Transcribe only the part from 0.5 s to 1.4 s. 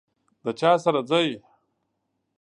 چا سره ځئ؟